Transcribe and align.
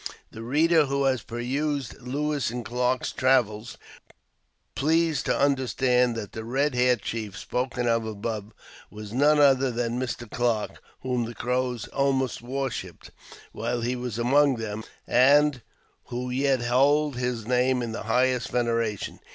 The 0.31 0.41
reader 0.41 0.87
who 0.87 1.03
has 1.03 1.21
perused 1.21 2.01
Lewis 2.01 2.49
and 2.49 2.65
Clarke's 2.65 3.11
Travels" 3.11 3.77
will 4.07 4.15
please 4.73 5.21
to 5.21 5.37
understand 5.37 6.15
that 6.15 6.31
the" 6.31 6.41
Eed 6.65 6.73
haired 6.73 7.03
Chief" 7.03 7.37
spoken 7.37 7.87
of 7.87 8.03
above 8.07 8.51
was 8.89 9.13
none 9.13 9.39
other 9.39 9.69
than 9.69 9.99
Mr. 9.99 10.27
Clarke, 10.27 10.81
whom 11.01 11.25
the 11.25 11.35
Crows 11.35 11.87
almost 11.89 12.41
worshipped 12.41 13.11
while 13.51 13.81
he 13.81 13.95
was 13.95 14.17
among 14.17 14.55
them, 14.55 14.83
and 15.05 15.61
who 16.05 16.31
yet 16.31 16.63
hold 16.63 17.17
his 17.17 17.45
name 17.45 17.83
in 17.83 17.91
the 17.91 18.01
highest 18.09 18.49
veneration. 18.49 19.19